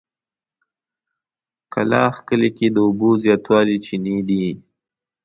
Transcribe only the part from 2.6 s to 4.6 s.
د اوبو زياتې چينې دي.